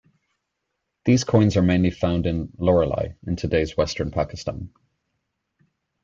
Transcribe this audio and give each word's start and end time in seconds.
These 1.05 1.25
coins 1.25 1.55
are 1.57 1.61
mainly 1.61 1.91
found 1.91 2.25
in 2.25 2.47
Loralai 2.57 3.17
in 3.27 3.35
today's 3.35 3.77
western 3.77 4.09
Pakistan. 4.09 4.71